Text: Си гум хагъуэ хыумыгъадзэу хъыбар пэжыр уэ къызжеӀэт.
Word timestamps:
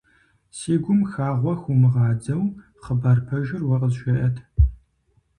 Си 0.57 0.73
гум 0.83 1.01
хагъуэ 1.11 1.53
хыумыгъадзэу 1.61 2.43
хъыбар 2.83 3.19
пэжыр 3.27 3.61
уэ 3.65 3.77
къызжеӀэт. 3.81 4.37